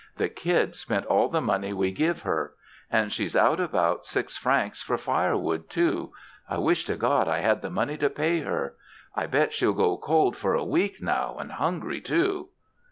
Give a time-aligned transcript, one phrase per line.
[0.17, 2.55] The kid spent all the money we give her.
[2.89, 6.11] And she's out about six francs for firewood, too
[6.49, 8.73] I wish to God I had the money to pay her.
[9.15, 12.49] I bet she'll go cold for a week now, and hungry, too.